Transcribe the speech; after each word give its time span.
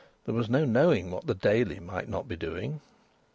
There 0.25 0.33
was 0.33 0.49
no 0.49 0.65
knowing 0.65 1.11
what 1.11 1.27
the 1.27 1.35
Daily 1.35 1.79
might 1.79 2.09
not 2.09 2.27
be 2.27 2.35
doing. 2.35 2.81